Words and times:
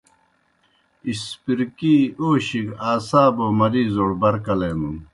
اسپرکی 1.09 1.95
اوشیْ 2.21 2.59
گہ 2.67 2.73
اعصابو 2.89 3.45
مریضوڑ 3.59 4.09
بر 4.21 4.35
کلینَن۔ 4.45 4.95